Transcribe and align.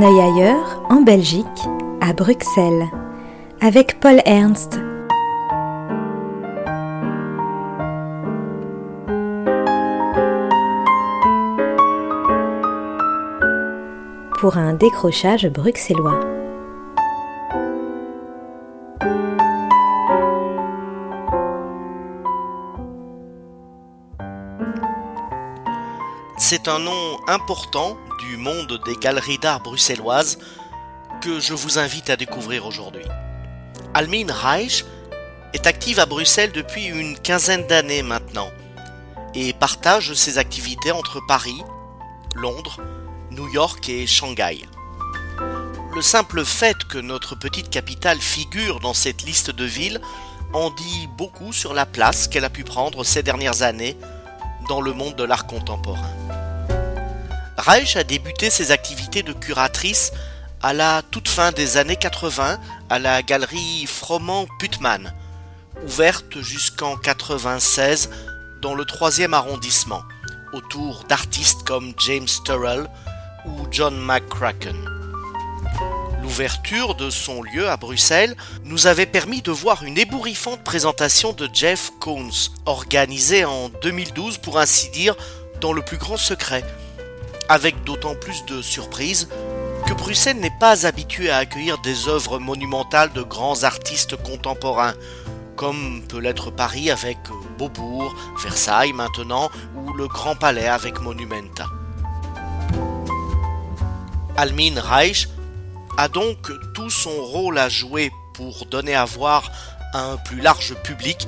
un 0.00 0.02
œil 0.02 0.20
ailleurs, 0.20 0.82
en 0.88 1.02
Belgique, 1.02 1.46
à 2.00 2.14
Bruxelles, 2.14 2.86
avec 3.60 4.00
Paul 4.00 4.22
Ernst. 4.24 4.80
Pour 14.38 14.56
un 14.56 14.72
décrochage 14.72 15.48
bruxellois. 15.48 16.20
C'est 26.50 26.66
un 26.66 26.80
nom 26.80 27.20
important 27.28 27.96
du 28.18 28.36
monde 28.36 28.80
des 28.84 28.96
galeries 28.96 29.38
d'art 29.38 29.60
bruxelloises 29.60 30.36
que 31.22 31.38
je 31.38 31.54
vous 31.54 31.78
invite 31.78 32.10
à 32.10 32.16
découvrir 32.16 32.66
aujourd'hui. 32.66 33.04
Almine 33.94 34.32
Reich 34.32 34.84
est 35.52 35.68
active 35.68 36.00
à 36.00 36.06
Bruxelles 36.06 36.50
depuis 36.50 36.86
une 36.86 37.16
quinzaine 37.16 37.68
d'années 37.68 38.02
maintenant 38.02 38.50
et 39.32 39.52
partage 39.52 40.14
ses 40.14 40.38
activités 40.38 40.90
entre 40.90 41.20
Paris, 41.28 41.62
Londres, 42.34 42.80
New 43.30 43.46
York 43.50 43.88
et 43.88 44.08
Shanghai. 44.08 44.66
Le 45.94 46.02
simple 46.02 46.44
fait 46.44 46.82
que 46.82 46.98
notre 46.98 47.36
petite 47.36 47.70
capitale 47.70 48.18
figure 48.18 48.80
dans 48.80 48.94
cette 48.94 49.22
liste 49.22 49.52
de 49.52 49.64
villes 49.64 50.00
en 50.52 50.70
dit 50.70 51.08
beaucoup 51.16 51.52
sur 51.52 51.74
la 51.74 51.86
place 51.86 52.26
qu'elle 52.26 52.44
a 52.44 52.50
pu 52.50 52.64
prendre 52.64 53.04
ces 53.04 53.22
dernières 53.22 53.62
années 53.62 53.96
dans 54.68 54.80
le 54.80 54.92
monde 54.92 55.14
de 55.14 55.22
l'art 55.22 55.46
contemporain. 55.46 56.10
Reich 57.60 57.96
a 57.96 58.04
débuté 58.04 58.48
ses 58.48 58.70
activités 58.70 59.22
de 59.22 59.34
curatrice 59.34 60.12
à 60.62 60.72
la 60.72 61.02
toute 61.10 61.28
fin 61.28 61.52
des 61.52 61.76
années 61.76 61.96
80 61.96 62.58
à 62.88 62.98
la 62.98 63.22
galerie 63.22 63.84
Froment 63.86 64.46
Putman, 64.58 65.12
ouverte 65.84 66.40
jusqu'en 66.40 66.96
96 66.96 68.08
dans 68.62 68.74
le 68.74 68.86
troisième 68.86 69.34
arrondissement, 69.34 70.00
autour 70.54 71.04
d'artistes 71.04 71.62
comme 71.64 71.92
James 71.98 72.28
Turrell 72.46 72.88
ou 73.44 73.66
John 73.70 73.94
McCracken. 73.94 74.88
L'ouverture 76.22 76.94
de 76.94 77.10
son 77.10 77.42
lieu 77.42 77.68
à 77.68 77.76
Bruxelles 77.76 78.36
nous 78.64 78.86
avait 78.86 79.04
permis 79.04 79.42
de 79.42 79.50
voir 79.50 79.82
une 79.82 79.98
ébouriffante 79.98 80.64
présentation 80.64 81.34
de 81.34 81.46
Jeff 81.52 81.90
Koons, 82.00 82.48
organisée 82.64 83.44
en 83.44 83.68
2012 83.82 84.38
pour 84.38 84.58
ainsi 84.58 84.88
dire 84.92 85.14
dans 85.60 85.74
le 85.74 85.82
plus 85.82 85.98
grand 85.98 86.16
secret, 86.16 86.64
avec 87.50 87.82
d'autant 87.82 88.14
plus 88.14 88.44
de 88.44 88.62
surprise 88.62 89.28
que 89.84 89.92
Bruxelles 89.92 90.38
n'est 90.38 90.56
pas 90.60 90.86
habituée 90.86 91.30
à 91.30 91.38
accueillir 91.38 91.78
des 91.78 92.06
œuvres 92.06 92.38
monumentales 92.38 93.12
de 93.12 93.22
grands 93.22 93.64
artistes 93.64 94.14
contemporains, 94.14 94.94
comme 95.56 96.00
peut 96.08 96.20
l'être 96.20 96.52
Paris 96.52 96.92
avec 96.92 97.18
Beaubourg, 97.58 98.14
Versailles 98.40 98.92
maintenant, 98.92 99.50
ou 99.74 99.92
le 99.94 100.06
Grand 100.06 100.36
Palais 100.36 100.68
avec 100.68 101.00
Monumenta. 101.00 101.66
Almine 104.36 104.78
Reich 104.78 105.28
a 105.98 106.06
donc 106.06 106.52
tout 106.72 106.88
son 106.88 107.20
rôle 107.20 107.58
à 107.58 107.68
jouer 107.68 108.12
pour 108.32 108.64
donner 108.66 108.94
à 108.94 109.04
voir 109.04 109.50
à 109.92 110.12
un 110.12 110.16
plus 110.18 110.40
large 110.40 110.76
public 110.84 111.26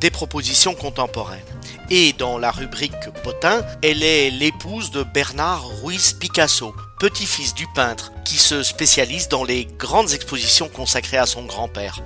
des 0.00 0.10
propositions 0.10 0.74
contemporaines. 0.74 1.44
Et 1.90 2.12
dans 2.14 2.38
la 2.38 2.50
rubrique 2.50 3.10
Potin, 3.22 3.64
elle 3.82 4.02
est 4.02 4.30
l'épouse 4.30 4.90
de 4.90 5.02
Bernard 5.02 5.66
Ruiz 5.82 6.12
Picasso, 6.14 6.74
petit-fils 6.98 7.54
du 7.54 7.66
peintre, 7.74 8.12
qui 8.24 8.38
se 8.38 8.62
spécialise 8.62 9.28
dans 9.28 9.44
les 9.44 9.66
grandes 9.66 10.12
expositions 10.12 10.68
consacrées 10.68 11.18
à 11.18 11.26
son 11.26 11.44
grand-père. 11.44 12.00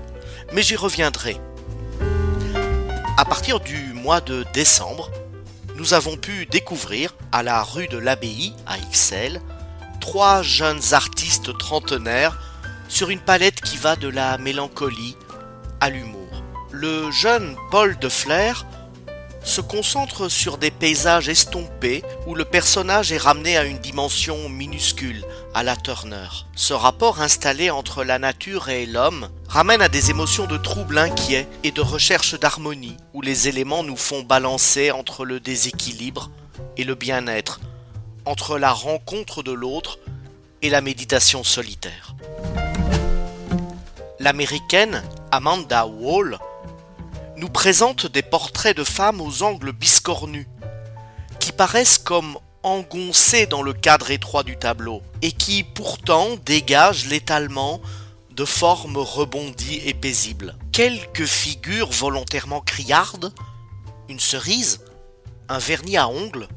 Mais 0.53 0.63
j'y 0.63 0.77
reviendrai. 0.77 1.37
À 3.17 3.25
partir 3.25 3.61
du 3.61 3.93
mois 3.93 4.21
de 4.21 4.45
décembre, 4.53 5.11
nous 5.77 5.95
avons 5.95 6.17
pu 6.17 6.47
découvrir, 6.47 7.15
à 7.33 7.43
la 7.43 7.63
rue 7.63 7.89
de 7.89 7.99
l'Abbaye, 7.99 8.55
à 8.67 8.79
Ixelles, 8.79 9.41
trois 10.01 10.43
jeunes 10.43 10.83
artistes 10.93 11.57
trentenaires 11.59 12.41
sur 12.89 13.11
une 13.11 13.21
palette 13.21 13.61
qui 13.61 13.77
va 13.77 13.97
de 13.97 14.09
la 14.09 14.39
mélancolie 14.39 15.17
à 15.81 15.91
l'humour. 15.91 16.24
Le 16.77 17.09
jeune 17.13 17.55
Paul 17.71 17.97
de 18.01 18.09
Flair 18.09 18.67
se 19.45 19.61
concentre 19.61 20.29
sur 20.29 20.59
des 20.59 20.73
paysages 20.73 21.29
estompés 21.29 22.03
où 22.27 22.35
le 22.35 22.45
personnage 22.45 23.13
est 23.13 23.19
ramené 23.19 23.57
à 23.57 23.63
une 23.63 23.79
dimension 23.79 24.49
minuscule, 24.49 25.25
à 25.55 25.63
la 25.63 25.77
Turner. 25.77 26.27
Ce 26.57 26.75
rapport 26.75 27.21
installé 27.21 27.71
entre 27.71 28.03
la 28.03 28.19
nature 28.19 28.71
et 28.71 28.87
l'homme 28.87 29.29
ramène 29.49 29.83
à 29.83 29.89
des 29.89 30.11
émotions 30.11 30.49
de 30.49 30.57
trouble 30.57 30.99
inquiet 30.99 31.47
et 31.63 31.71
de 31.71 31.81
recherche 31.81 32.37
d'harmonie, 32.41 32.97
où 33.13 33.23
les 33.23 33.47
éléments 33.47 33.85
nous 33.85 33.97
font 33.97 34.25
balancer 34.25 34.91
entre 34.91 35.25
le 35.25 35.39
déséquilibre 35.39 36.33
et 36.77 36.83
le 36.83 36.97
bien-être, 36.97 37.61
entre 38.25 38.59
la 38.59 38.73
rencontre 38.73 39.45
de 39.45 39.53
l'autre 39.53 40.01
et 40.61 40.71
la 40.71 40.81
méditation 40.81 41.45
solitaire. 41.45 42.17
L'américaine 44.19 45.05
Amanda 45.31 45.87
Wall 45.87 46.37
présente 47.49 48.07
des 48.07 48.23
portraits 48.23 48.77
de 48.77 48.85
femmes 48.85 49.21
aux 49.21 49.43
angles 49.43 49.73
biscornus, 49.73 50.47
qui 51.41 51.53
paraissent 51.53 51.99
comme 51.99 52.39
engoncés 52.63 53.47
dans 53.47 53.63
le 53.63 53.73
cadre 53.73 54.11
étroit 54.11 54.43
du 54.43 54.57
tableau, 54.57 55.03
et 55.23 55.33
qui 55.33 55.65
pourtant 55.65 56.37
dégagent 56.45 57.07
l'étalement 57.07 57.81
de 58.31 58.45
formes 58.45 58.97
rebondies 58.97 59.81
et 59.85 59.95
paisibles. 59.95 60.57
Quelques 60.73 61.27
figures 61.27 61.91
volontairement 61.91 62.61
criardes, 62.61 63.33
une 64.09 64.21
cerise, 64.21 64.81
un 65.49 65.59
vernis 65.59 65.97
à 65.97 66.09
ongles, 66.09 66.49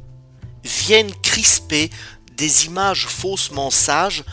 viennent 0.64 1.14
crisper 1.22 1.90
des 2.36 2.66
images 2.66 3.08
faussement 3.08 3.70
sages 3.70 4.24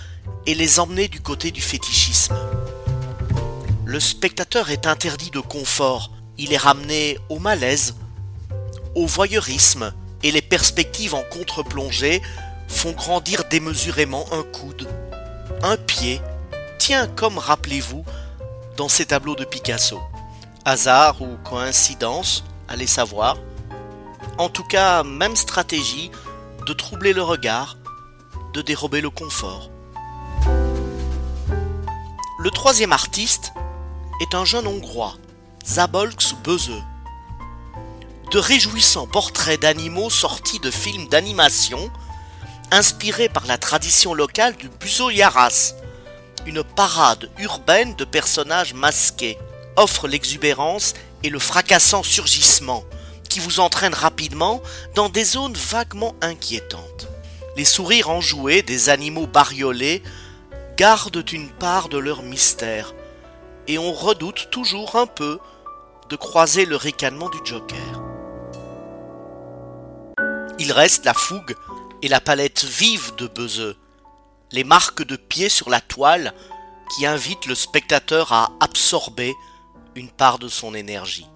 et 0.47 0.55
les 0.55 0.79
emmener 0.79 1.09
du 1.09 1.21
côté 1.21 1.51
du 1.51 1.61
fétichisme. 1.61 2.35
Le 3.85 4.01
spectateur 4.01 4.71
est 4.71 4.87
interdit 4.87 5.31
de 5.31 5.41
confort, 5.41 6.11
il 6.39 6.53
est 6.53 6.59
ramené 6.59 7.19
au 7.29 7.39
malaise, 7.39 7.95
au 8.95 9.07
voyeurisme, 9.07 9.93
et 10.23 10.31
les 10.31 10.43
perspectives 10.43 11.15
en 11.15 11.23
contre-plongée 11.23 12.23
font 12.69 12.93
grandir 12.93 13.45
démesurément 13.51 14.27
un 14.33 14.43
coude, 14.43 14.89
un 15.63 15.77
pied, 15.77 16.21
tiens 16.79 17.07
comme 17.07 17.39
rappelez-vous 17.39 18.05
dans 18.77 18.89
ces 18.89 19.07
tableaux 19.07 19.37
de 19.37 19.45
Picasso. 19.45 20.01
Hasard 20.65 21.21
ou 21.21 21.37
coïncidence, 21.45 22.45
allez 22.69 22.87
savoir. 22.87 23.37
En 24.39 24.49
tout 24.49 24.65
cas, 24.65 25.03
même 25.05 25.37
stratégie 25.37 26.11
de 26.67 26.73
troubler 26.73 27.13
le 27.13 27.23
regard, 27.23 27.77
de 28.55 28.63
dérober 28.63 29.01
le 29.01 29.11
confort. 29.11 29.71
Le 32.39 32.51
troisième 32.51 32.93
artiste 32.93 33.53
est 34.21 34.35
un 34.35 34.45
jeune 34.45 34.67
Hongrois, 34.67 35.15
Zabolks 35.67 36.35
Böse. 36.45 36.83
De 38.31 38.39
réjouissants 38.39 39.07
portraits 39.07 39.59
d'animaux 39.59 40.11
sortis 40.11 40.59
de 40.59 40.71
films 40.71 41.09
d'animation, 41.09 41.91
inspirés 42.71 43.31
par 43.31 43.47
la 43.47 43.57
tradition 43.57 44.13
locale 44.13 44.57
du 44.57 44.69
Buzo 44.69 45.09
Yaras, 45.09 45.73
une 46.45 46.63
parade 46.63 47.31
urbaine 47.39 47.95
de 47.95 48.05
personnages 48.05 48.75
masqués, 48.75 49.39
offre 49.77 50.07
l'exubérance 50.07 50.93
et 51.23 51.31
le 51.31 51.39
fracassant 51.39 52.03
surgissement, 52.03 52.85
qui 53.31 53.41
vous 53.41 53.59
entraîne 53.59 53.95
rapidement 53.95 54.61
dans 54.95 55.09
des 55.09 55.25
zones 55.25 55.57
vaguement 55.57 56.15
inquiétantes. 56.21 57.09
Les 57.57 57.65
sourires 57.65 58.11
enjoués 58.11 58.61
des 58.61 58.91
animaux 58.91 59.27
bariolés 59.27 60.03
gardent 60.77 61.25
une 61.33 61.49
part 61.49 61.89
de 61.89 61.97
leur 61.97 62.23
mystère, 62.23 62.93
et 63.67 63.79
on 63.79 63.95
redoute 63.95 64.49
toujours 64.51 64.97
un 64.97 65.07
peu 65.07 65.39
croiser 66.17 66.67
le 66.67 66.77
ricanement 66.77 67.29
du 67.29 67.39
Joker. 67.45 68.03
Il 70.59 70.73
reste 70.73 71.05
la 71.05 71.15
fougue 71.15 71.55
et 72.03 72.09
la 72.09 72.21
palette 72.21 72.65
vive 72.65 73.15
de 73.17 73.27
Bezeux, 73.27 73.77
les 74.53 74.65
marques 74.65 75.05
de 75.05 75.17
pied 75.17 75.49
sur 75.49 75.71
la 75.71 75.81
toile 75.81 76.33
qui 76.95 77.07
invitent 77.07 77.47
le 77.47 77.55
spectateur 77.55 78.33
à 78.33 78.51
absorber 78.61 79.35
une 79.95 80.11
part 80.11 80.39
de 80.39 80.49
son 80.49 80.75
énergie. 80.75 81.27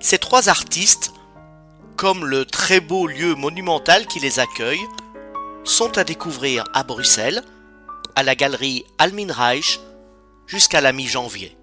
Ces 0.00 0.18
trois 0.18 0.48
artistes, 0.48 1.12
comme 1.96 2.24
le 2.24 2.44
très 2.44 2.80
beau 2.80 3.06
lieu 3.06 3.34
monumental 3.34 4.06
qui 4.06 4.20
les 4.20 4.38
accueille, 4.38 4.86
sont 5.64 5.98
à 5.98 6.04
découvrir 6.04 6.64
à 6.72 6.84
Bruxelles, 6.84 7.42
à 8.14 8.22
la 8.22 8.34
galerie 8.34 8.84
Alminreich, 8.98 9.80
jusqu'à 10.46 10.80
la 10.80 10.92
mi-janvier. 10.92 11.56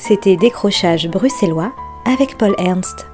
C'était 0.00 0.36
Décrochage 0.36 1.08
bruxellois 1.08 1.74
avec 2.06 2.38
Paul 2.38 2.54
Ernst. 2.58 3.06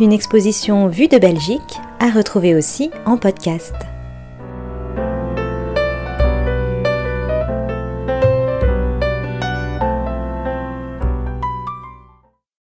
Une 0.00 0.12
exposition 0.12 0.88
vue 0.88 1.06
de 1.06 1.18
Belgique 1.18 1.78
à 2.00 2.10
retrouver 2.10 2.56
aussi 2.56 2.90
en 3.06 3.16
podcast. 3.16 3.72